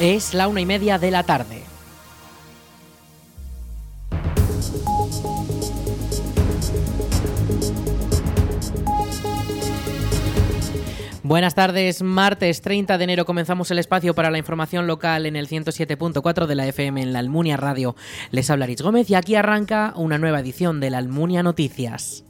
[0.00, 1.64] Es la una y media de la tarde.
[11.24, 15.48] Buenas tardes, martes 30 de enero comenzamos el espacio para la información local en el
[15.48, 17.96] 107.4 de la FM en la Almunia Radio.
[18.30, 22.24] Les habla Rich Gómez y aquí arranca una nueva edición de la Almunia Noticias.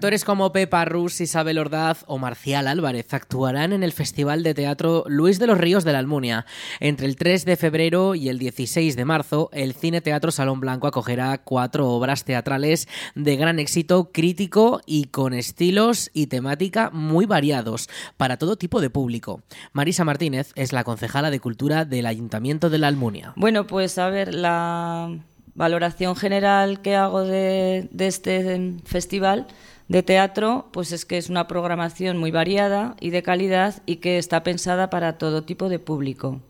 [0.00, 5.04] Actores como Pepa Rus, Isabel Ordaz o Marcial Álvarez actuarán en el Festival de Teatro
[5.06, 6.46] Luis de los Ríos de la Almunia.
[6.80, 10.86] Entre el 3 de febrero y el 16 de marzo, el Cine Teatro Salón Blanco
[10.86, 17.90] acogerá cuatro obras teatrales de gran éxito crítico y con estilos y temática muy variados
[18.16, 19.42] para todo tipo de público.
[19.74, 23.34] Marisa Martínez es la concejala de Cultura del Ayuntamiento de la Almunia.
[23.36, 25.14] Bueno, pues a ver, la
[25.54, 29.46] valoración general que hago de, de este festival
[29.90, 34.18] de teatro, pues es que es una programación muy variada y de calidad y que
[34.18, 36.40] está pensada para todo tipo de público.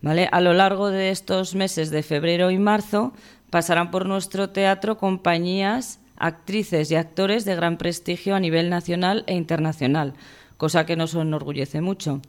[0.00, 0.30] ¿vale?
[0.32, 3.12] A lo largo de estos meses de febrero y marzo
[3.50, 9.34] pasarán por nuestro teatro compañías, actrices y actores de gran prestigio a nivel nacional e
[9.34, 10.14] internacional,
[10.56, 12.22] cosa que nos enorgullece mucho.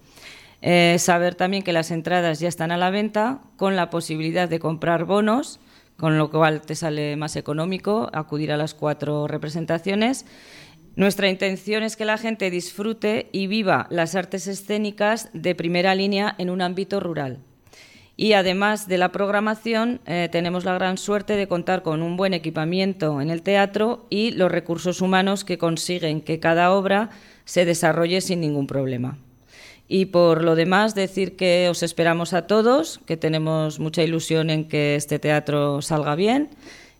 [0.62, 4.60] Eh, saber también que las entradas ya están a la venta con la posibilidad de
[4.60, 5.62] comprar bonos
[5.98, 10.26] con lo cual te sale más económico acudir a las cuatro representaciones.
[10.96, 16.36] Nuestra intención es que la gente disfrute y viva las artes escénicas de primera línea
[16.38, 17.40] en un ámbito rural.
[18.20, 22.34] Y además de la programación, eh, tenemos la gran suerte de contar con un buen
[22.34, 27.12] equipamiento en el teatro y los recursos humanos que consiguen que cada obra
[27.46, 29.20] se desarrolle sin ningún problema.
[29.88, 34.68] Y por lo demás, decir que os esperamos a todos, que tenemos mucha ilusión en
[34.68, 36.50] que este teatro salga bien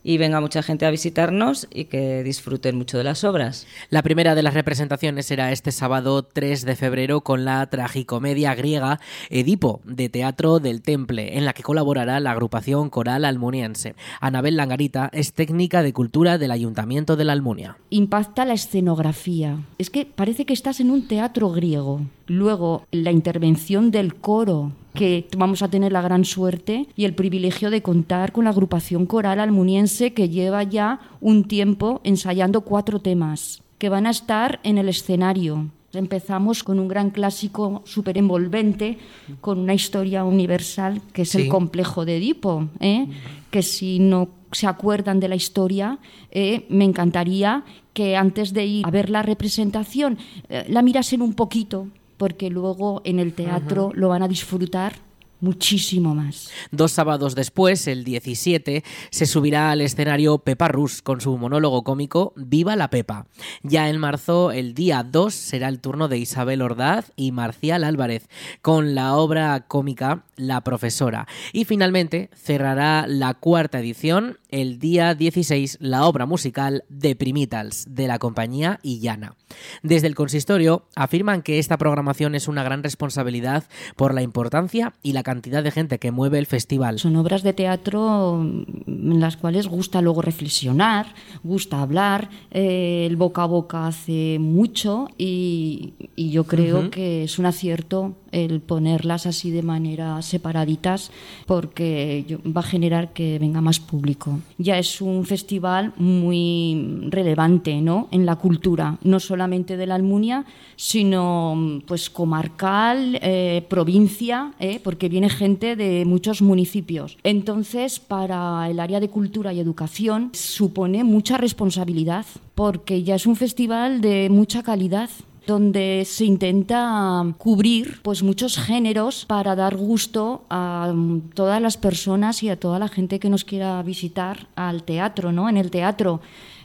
[0.02, 3.66] y venga mucha gente a visitarnos y que disfruten mucho de las obras.
[3.90, 9.00] La primera de las representaciones será este sábado 3 de febrero con la tragicomedia griega
[9.28, 13.96] Edipo de Teatro del Temple, en la que colaborará la agrupación coral almuniense.
[14.20, 17.76] Anabel Langarita es técnica de cultura del Ayuntamiento de la Almunia.
[17.90, 19.58] Impacta la escenografía.
[19.78, 22.00] Es que parece que estás en un teatro griego.
[22.28, 27.70] Luego, la intervención del coro que vamos a tener la gran suerte y el privilegio
[27.70, 33.62] de contar con la agrupación coral almuniense que lleva ya un tiempo ensayando cuatro temas
[33.78, 35.70] que van a estar en el escenario.
[35.92, 38.98] Empezamos con un gran clásico súper envolvente,
[39.40, 43.06] con una historia universal que es el complejo de Edipo, ¿eh?
[43.50, 45.98] que si no se acuerdan de la historia,
[46.30, 50.18] eh, me encantaría que antes de ir a ver la representación
[50.48, 51.88] eh, la mirasen un poquito,
[52.18, 55.07] porque luego en el teatro lo van a disfrutar
[55.40, 56.50] muchísimo más.
[56.70, 62.32] Dos sábados después, el 17, se subirá al escenario Pepa Rus con su monólogo cómico
[62.36, 63.26] Viva la Pepa.
[63.62, 68.28] Ya en marzo, el día 2, será el turno de Isabel Ordaz y Marcial Álvarez
[68.62, 71.26] con la obra cómica La Profesora.
[71.52, 78.08] Y finalmente cerrará la cuarta edición el día 16 la obra musical de Primitals de
[78.08, 79.34] la compañía Illana.
[79.82, 83.64] Desde el consistorio afirman que esta programación es una gran responsabilidad
[83.96, 86.98] por la importancia y la cantidad de gente que mueve el festival.
[86.98, 91.04] Son obras de teatro en las cuales gusta luego reflexionar,
[91.42, 97.44] gusta hablar, eh, el boca a boca hace mucho y, yo creo que es un
[97.44, 101.10] acierto el ponerlas así de manera separaditas
[101.46, 104.40] porque va a generar que venga más público.
[104.58, 108.08] Ya es un festival muy relevante ¿no?
[108.10, 110.44] en la cultura, no solamente de la Almunia,
[110.76, 114.80] sino pues comarcal, eh, provincia, ¿eh?
[114.82, 117.18] porque viene gente de muchos municipios.
[117.22, 123.36] Entonces, para el área de cultura y educación supone mucha responsabilidad porque ya es un
[123.36, 125.10] festival de mucha calidad
[125.48, 132.42] donde se intenta cubrir pues muchos géneros para dar gusto a mm, todas las personas
[132.42, 135.48] y a toda la gente que nos quiera visitar al teatro, ¿no?
[135.48, 136.20] En el teatro.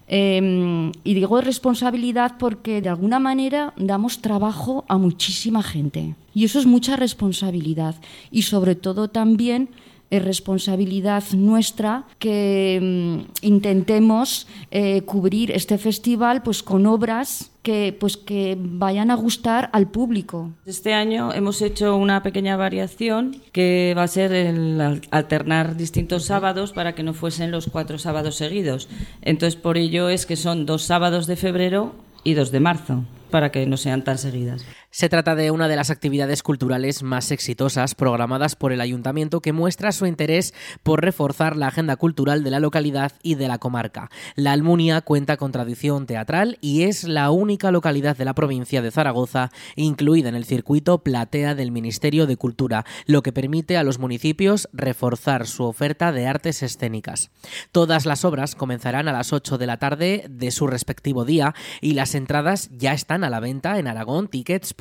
[0.07, 6.15] Em, y digo responsabilidad porque de alguna manera damos trabajo a muchísima gente.
[6.33, 7.95] Y eso es mucha responsabilidad.
[8.31, 9.69] Y sobre todo también
[10.13, 18.17] es responsabilidad nuestra que mm, intentemos eh, cubrir este festival pues con obras que pues
[18.17, 20.51] que vayan a gustar al público.
[20.65, 26.73] Este año hemos hecho una pequeña variación que va a ser el alternar distintos sábados
[26.73, 28.89] para que no fuesen los cuatro sábados seguidos.
[29.21, 33.51] Entonces por ello es que son dos sábados de febrero y dos de marzo para
[33.51, 34.63] que no sean tan seguidas.
[34.95, 39.51] Se trata de una de las actividades culturales más exitosas programadas por el ayuntamiento que
[39.51, 40.53] muestra su interés
[40.83, 44.11] por reforzar la agenda cultural de la localidad y de la comarca.
[44.35, 48.91] La Almunia cuenta con tradición teatral y es la única localidad de la provincia de
[48.91, 53.97] Zaragoza incluida en el circuito Platea del Ministerio de Cultura, lo que permite a los
[53.97, 57.31] municipios reforzar su oferta de artes escénicas.
[57.71, 61.93] Todas las obras comenzarán a las 8 de la tarde de su respectivo día y
[61.93, 64.75] las entradas ya están a la venta en Aragón Tickets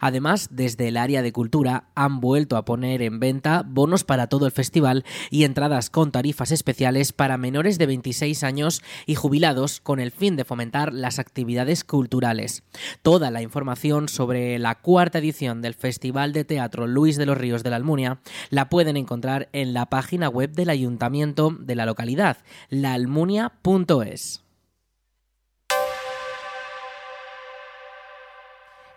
[0.00, 4.46] Además, desde el área de cultura han vuelto a poner en venta bonos para todo
[4.46, 10.00] el festival y entradas con tarifas especiales para menores de 26 años y jubilados con
[10.00, 12.62] el fin de fomentar las actividades culturales.
[13.02, 17.62] Toda la información sobre la cuarta edición del Festival de Teatro Luis de los Ríos
[17.62, 22.38] de la Almunia la pueden encontrar en la página web del ayuntamiento de la localidad,
[22.70, 24.49] laalmunia.es.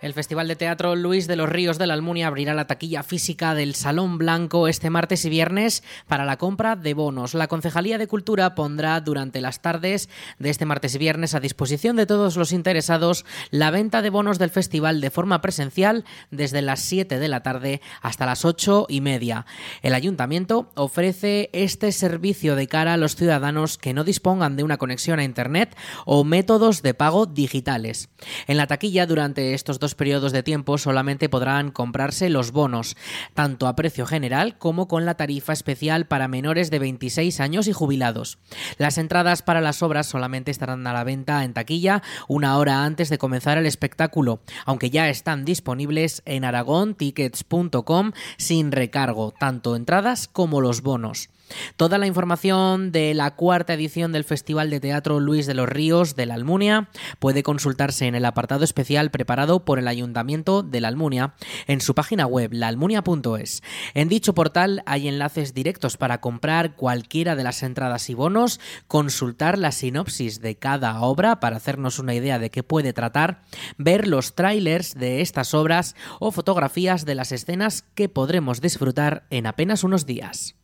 [0.03, 3.55] El Festival de Teatro Luis de los Ríos de la Almunia abrirá la taquilla física
[3.55, 7.33] del Salón Blanco este martes y viernes para la compra de bonos.
[7.33, 10.09] La Concejalía de Cultura pondrá durante las tardes
[10.39, 14.39] de este martes y viernes a disposición de todos los interesados la venta de bonos
[14.39, 18.99] del festival de forma presencial desde las 7 de la tarde hasta las 8 y
[18.99, 19.45] media.
[19.83, 24.77] El ayuntamiento ofrece este servicio de cara a los ciudadanos que no dispongan de una
[24.77, 28.09] conexión a Internet o métodos de pago digitales.
[28.47, 32.95] En la taquilla durante estos dos periodos de tiempo solamente podrán comprarse los bonos,
[33.33, 37.73] tanto a precio general como con la tarifa especial para menores de 26 años y
[37.73, 38.37] jubilados.
[38.77, 43.09] Las entradas para las obras solamente estarán a la venta en taquilla una hora antes
[43.09, 50.61] de comenzar el espectáculo, aunque ya están disponibles en aragontickets.com sin recargo, tanto entradas como
[50.61, 51.29] los bonos.
[51.75, 56.15] Toda la información de la cuarta edición del Festival de Teatro Luis de los Ríos
[56.15, 60.87] de la Almunia puede consultarse en el apartado especial preparado por el Ayuntamiento de la
[60.87, 61.33] Almunia
[61.67, 63.63] en su página web laalmunia.es.
[63.93, 69.57] En dicho portal hay enlaces directos para comprar cualquiera de las entradas y bonos, consultar
[69.57, 73.41] la sinopsis de cada obra para hacernos una idea de qué puede tratar,
[73.77, 79.47] ver los trailers de estas obras o fotografías de las escenas que podremos disfrutar en
[79.47, 80.55] apenas unos días.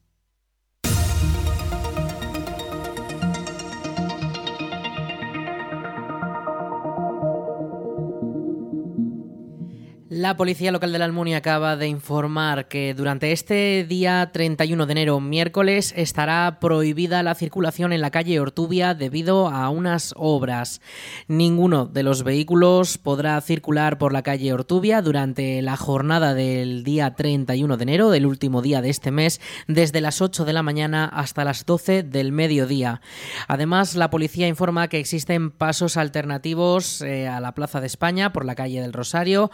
[10.19, 14.91] La policía local de la Almunia acaba de informar que durante este día 31 de
[14.91, 20.81] enero, miércoles, estará prohibida la circulación en la calle Ortubia debido a unas obras.
[21.29, 27.15] Ninguno de los vehículos podrá circular por la calle Ortubia durante la jornada del día
[27.15, 29.39] 31 de enero, del último día de este mes,
[29.69, 32.99] desde las 8 de la mañana hasta las 12 del mediodía.
[33.47, 38.43] Además, la policía informa que existen pasos alternativos eh, a la Plaza de España por
[38.43, 39.49] la calle del Rosario,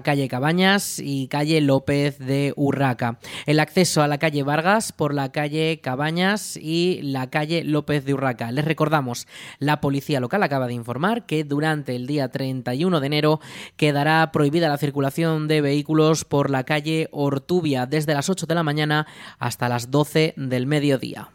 [0.00, 3.18] calle Cabañas y calle López de Urraca.
[3.46, 8.14] El acceso a la calle Vargas por la calle Cabañas y la calle López de
[8.14, 8.52] Urraca.
[8.52, 9.26] Les recordamos,
[9.58, 13.40] la policía local acaba de informar que durante el día 31 de enero
[13.76, 18.62] quedará prohibida la circulación de vehículos por la calle Ortubia desde las 8 de la
[18.62, 19.06] mañana
[19.38, 21.30] hasta las 12 del mediodía.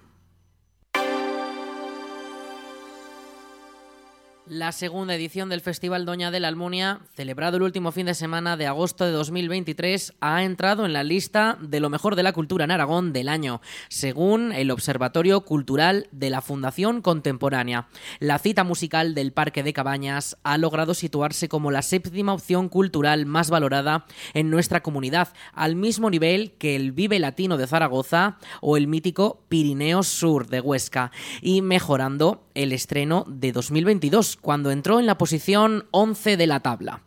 [4.45, 8.57] La segunda edición del Festival Doña de la Almunia, celebrado el último fin de semana
[8.57, 12.66] de agosto de 2023, ha entrado en la lista de lo mejor de la cultura
[12.66, 17.88] en Aragón del año, según el Observatorio Cultural de la Fundación Contemporánea.
[18.19, 23.26] La cita musical del Parque de Cabañas ha logrado situarse como la séptima opción cultural
[23.26, 28.76] más valorada en nuestra comunidad, al mismo nivel que el Vive Latino de Zaragoza o
[28.76, 35.06] el mítico Pirineo Sur de Huesca, y mejorando el estreno de 2022 cuando entró en
[35.06, 37.02] la posición 11 de la tabla.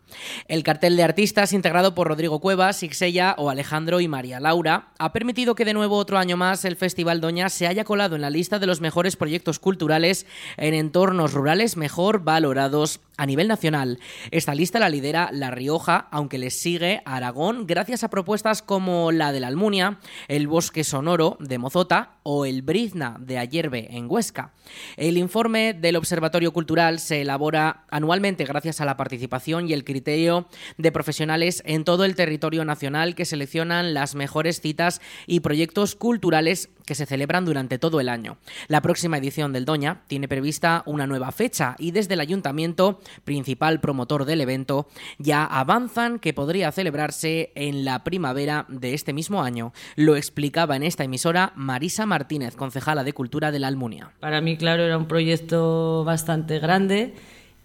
[0.47, 5.11] El cartel de artistas integrado por Rodrigo Cuevas, Ixella o Alejandro y María Laura ha
[5.11, 8.29] permitido que de nuevo otro año más el Festival Doña se haya colado en la
[8.29, 13.99] lista de los mejores proyectos culturales en entornos rurales mejor valorados a nivel nacional.
[14.31, 19.31] Esta lista la lidera La Rioja, aunque le sigue Aragón gracias a propuestas como la
[19.31, 24.53] de la Almunia, el Bosque Sonoro de Mozota o el Brizna de Ayerbe en Huesca.
[24.95, 30.47] El informe del Observatorio Cultural se elabora anualmente gracias a la participación y el criterio
[30.77, 36.69] de profesionales en todo el territorio nacional que seleccionan las mejores citas y proyectos culturales
[36.87, 38.37] que se celebran durante todo el año.
[38.69, 43.81] La próxima edición del Doña tiene prevista una nueva fecha y desde el ayuntamiento, principal
[43.81, 44.87] promotor del evento,
[45.19, 49.73] ya avanzan que podría celebrarse en la primavera de este mismo año.
[49.95, 54.11] Lo explicaba en esta emisora Marisa Martínez, concejala de Cultura de la Almunia.
[54.21, 57.06] Para mí, claro, era un proyecto bastante grande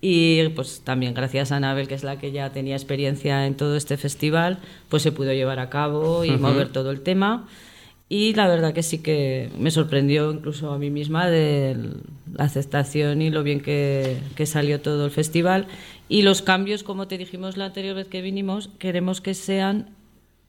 [0.05, 3.77] Y pues también gracias a Anabel, que es la que ya tenía experiencia en todo
[3.77, 4.59] este festival,
[4.89, 7.47] pues se pudo llevar a cabo y mover todo el tema.
[8.09, 11.77] Y la verdad que sí que me sorprendió incluso a mí misma de
[12.35, 15.69] la aceptación y lo bien que, que, salió todo el festival.
[16.09, 19.91] Y los cambios, como te dijimos la anterior vez que vinimos, queremos que sean,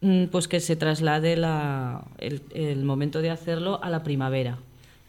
[0.01, 4.57] mm, pues que se traslade la, el, el momento de hacerlo a la primavera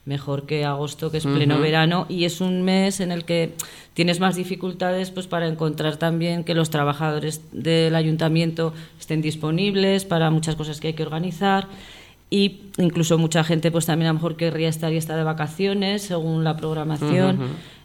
[0.04, 3.54] mejor que agosto, que es pleno verano, y es un mes en el que
[3.94, 10.30] tienes más dificultades pues para encontrar también que los trabajadores del ayuntamiento estén disponibles para
[10.30, 11.68] muchas cosas que hay que organizar
[12.28, 16.02] y incluso mucha gente pues también a lo mejor querría estar y estar de vacaciones
[16.02, 17.38] según la programación.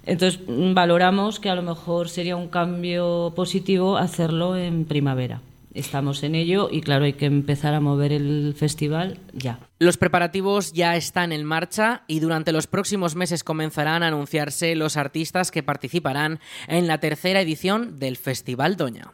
[0.05, 5.41] Entonces valoramos que a lo mejor sería un cambio positivo hacerlo en primavera.
[5.73, 9.59] Estamos en ello y claro, hay que empezar a mover el festival ya.
[9.77, 14.97] Los preparativos ya están en marcha y durante los próximos meses comenzarán a anunciarse los
[14.97, 19.11] artistas que participarán en la tercera edición del Festival Doña.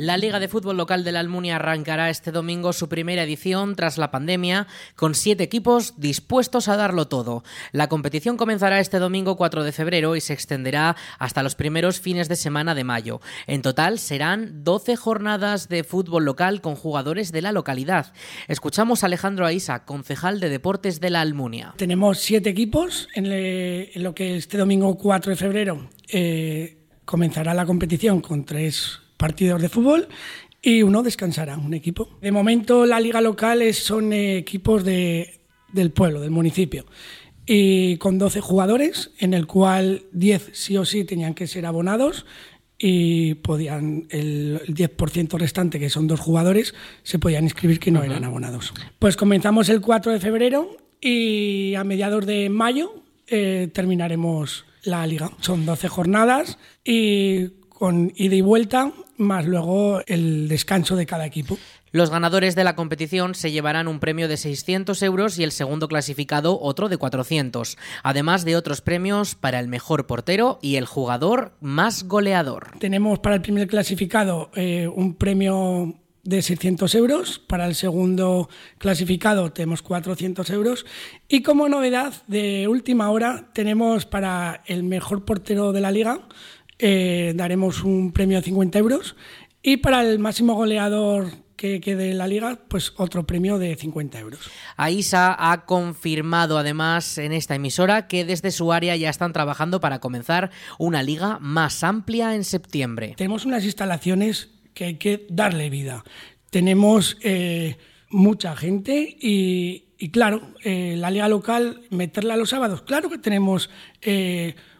[0.00, 3.98] La Liga de Fútbol Local de la Almunia arrancará este domingo su primera edición tras
[3.98, 7.42] la pandemia, con siete equipos dispuestos a darlo todo.
[7.72, 12.28] La competición comenzará este domingo 4 de febrero y se extenderá hasta los primeros fines
[12.28, 13.20] de semana de mayo.
[13.48, 18.12] En total serán 12 jornadas de fútbol local con jugadores de la localidad.
[18.46, 21.74] Escuchamos a Alejandro Aisa, concejal de Deportes de la Almunia.
[21.76, 23.24] Tenemos siete equipos en,
[24.00, 29.68] lo que este domingo 4 de febrero eh, comenzará la competición con tres partidos de
[29.68, 30.08] fútbol
[30.62, 32.08] y uno descansará, un equipo.
[32.22, 35.40] De momento la liga local son equipos de,
[35.72, 36.86] del pueblo, del municipio,
[37.46, 42.26] y con 12 jugadores, en el cual 10 sí o sí tenían que ser abonados
[42.78, 48.24] y podían el 10% restante, que son dos jugadores, se podían inscribir que no eran
[48.24, 48.72] abonados.
[48.98, 55.30] Pues comenzamos el 4 de febrero y a mediados de mayo eh, terminaremos la liga.
[55.40, 57.48] Son 12 jornadas y
[57.78, 61.56] con ida y vuelta, más luego el descanso de cada equipo.
[61.92, 65.88] Los ganadores de la competición se llevarán un premio de 600 euros y el segundo
[65.88, 71.52] clasificado otro de 400, además de otros premios para el mejor portero y el jugador
[71.60, 72.72] más goleador.
[72.78, 75.94] Tenemos para el primer clasificado eh, un premio
[76.24, 80.84] de 600 euros, para el segundo clasificado tenemos 400 euros
[81.26, 86.20] y como novedad de última hora tenemos para el mejor portero de la liga
[86.78, 89.16] eh, daremos un premio de 50 euros
[89.62, 94.18] y para el máximo goleador que quede en la liga, pues otro premio de 50
[94.20, 94.40] euros.
[94.76, 99.98] AISA ha confirmado además en esta emisora que desde su área ya están trabajando para
[99.98, 103.14] comenzar una liga más amplia en septiembre.
[103.16, 106.04] Tenemos unas instalaciones que hay que darle vida.
[106.50, 107.76] Tenemos eh,
[108.08, 109.82] mucha gente y,
[110.12, 113.68] claro, eh, la liga local, meterla los sábados, claro que tenemos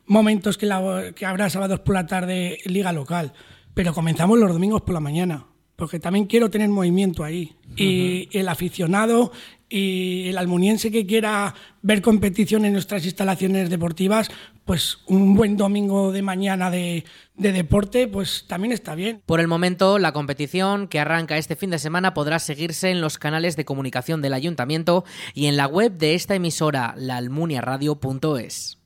[0.09, 0.69] momentos que,
[1.15, 3.33] que habrá sábados por la tarde liga local,
[3.75, 5.47] pero comenzamos los domingos por la mañana,
[5.77, 7.55] porque también quiero tener movimiento ahí.
[7.77, 9.31] Y el aficionado
[9.69, 14.31] y el almuniense que quiera ver competición en nuestras instalaciones deportivas,
[14.65, 17.05] pues un buen domingo de mañana de,
[17.37, 19.23] de, deporte, pues también está bien.
[19.27, 23.19] Por el momento, la competición que arranca este fin de semana podrá seguirse en los
[23.19, 28.77] canales de comunicación del ayuntamiento y en la web de esta emisora, laalmuniaradio.es.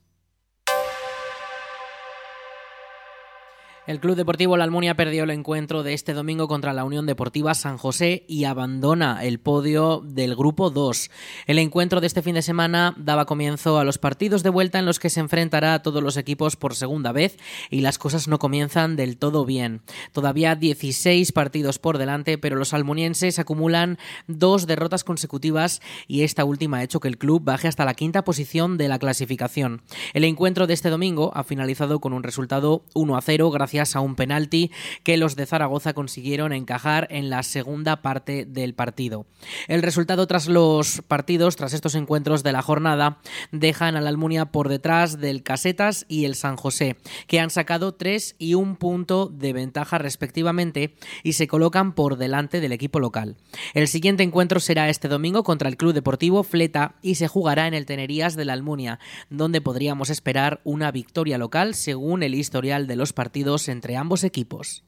[3.84, 7.52] El Club Deportivo La Almunia perdió el encuentro de este domingo contra la Unión Deportiva
[7.52, 11.10] San José y abandona el podio del Grupo 2.
[11.48, 14.86] El encuentro de este fin de semana daba comienzo a los partidos de vuelta en
[14.86, 17.38] los que se enfrentará a todos los equipos por segunda vez
[17.70, 19.80] y las cosas no comienzan del todo bien.
[20.12, 23.98] Todavía 16 partidos por delante, pero los almunienses acumulan
[24.28, 28.22] dos derrotas consecutivas y esta última ha hecho que el club baje hasta la quinta
[28.22, 29.82] posición de la clasificación.
[30.14, 34.00] El encuentro de este domingo ha finalizado con un resultado 1 a 0 gracias a
[34.00, 34.70] un penalti
[35.02, 39.24] que los de Zaragoza consiguieron encajar en la segunda parte del partido.
[39.66, 43.18] El resultado tras los partidos, tras estos encuentros de la jornada,
[43.50, 48.36] dejan al Almunia por detrás del Casetas y el San José, que han sacado 3
[48.38, 53.36] y un punto de ventaja respectivamente y se colocan por delante del equipo local.
[53.72, 57.74] El siguiente encuentro será este domingo contra el Club Deportivo Fleta y se jugará en
[57.74, 58.98] el Tenerías de la Almunia,
[59.30, 64.84] donde podríamos esperar una victoria local según el historial de los partidos entre ambos equipos.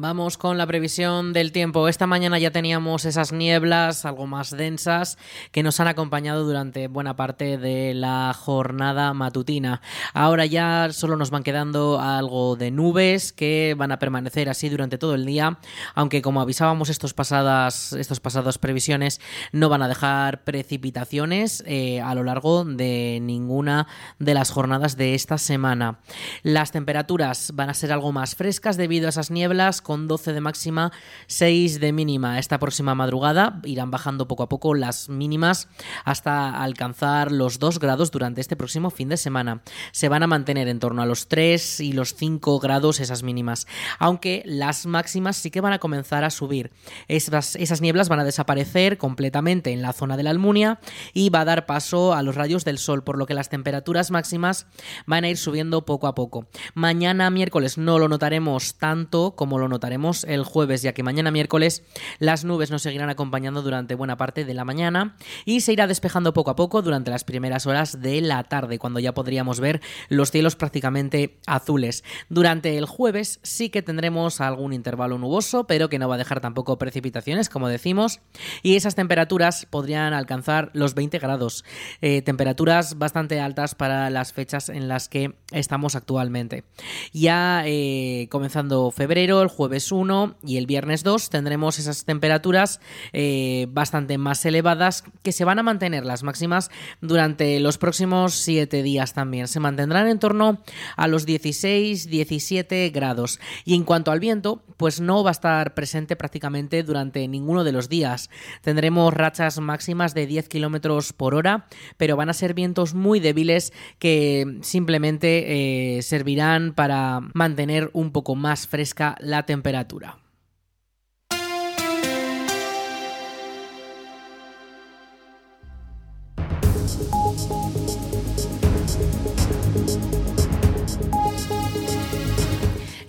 [0.00, 1.88] Vamos con la previsión del tiempo.
[1.88, 5.18] Esta mañana ya teníamos esas nieblas algo más densas
[5.50, 9.82] que nos han acompañado durante buena parte de la jornada matutina.
[10.14, 14.98] Ahora ya solo nos van quedando algo de nubes que van a permanecer así durante
[14.98, 15.58] todo el día,
[15.96, 22.14] aunque como avisábamos estos pasadas, estos pasados previsiones no van a dejar precipitaciones eh, a
[22.14, 23.88] lo largo de ninguna
[24.20, 25.98] de las jornadas de esta semana.
[26.44, 30.42] Las temperaturas van a ser algo más frescas debido a esas nieblas con 12 de
[30.42, 30.92] máxima,
[31.28, 32.38] 6 de mínima.
[32.38, 35.66] Esta próxima madrugada irán bajando poco a poco las mínimas
[36.04, 39.62] hasta alcanzar los 2 grados durante este próximo fin de semana.
[39.92, 43.66] Se van a mantener en torno a los 3 y los 5 grados esas mínimas,
[43.98, 46.70] aunque las máximas sí que van a comenzar a subir.
[47.08, 50.80] Esas, nieblas van a desaparecer completamente en la zona de la Almunia
[51.14, 54.10] y va a dar paso a los rayos del sol, por lo que las temperaturas
[54.10, 54.66] máximas
[55.06, 56.46] van a ir subiendo poco a poco.
[56.74, 61.30] Mañana miércoles no lo notaremos tanto como lo notaremos notaremos el jueves, ya que mañana
[61.30, 61.84] miércoles
[62.18, 66.32] las nubes nos seguirán acompañando durante buena parte de la mañana y se irá despejando
[66.32, 70.32] poco a poco durante las primeras horas de la tarde, cuando ya podríamos ver los
[70.32, 72.02] cielos prácticamente azules.
[72.28, 76.40] Durante el jueves sí que tendremos algún intervalo nuboso, pero que no va a dejar
[76.40, 78.18] tampoco precipitaciones, como decimos,
[78.64, 81.64] y esas temperaturas podrían alcanzar los 20 grados,
[82.00, 86.64] eh, temperaturas bastante altas para las fechas en las que estamos actualmente.
[87.12, 92.80] Ya eh, comenzando febrero, el jueves jueves 1 y el viernes 2 tendremos esas temperaturas
[93.12, 96.70] eh, bastante más elevadas que se van a mantener las máximas
[97.02, 99.46] durante los próximos 7 días también.
[99.46, 100.62] Se mantendrán en torno
[100.96, 103.40] a los 16-17 grados.
[103.66, 107.72] Y en cuanto al viento, pues no va a estar presente prácticamente durante ninguno de
[107.72, 108.30] los días.
[108.62, 111.66] Tendremos rachas máximas de 10 kilómetros por hora,
[111.98, 118.34] pero van a ser vientos muy débiles que simplemente eh, servirán para mantener un poco
[118.34, 120.14] más fresca la temperatura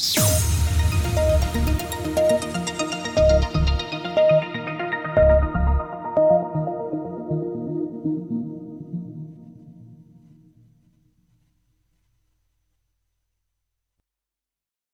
[0.00, 0.51] you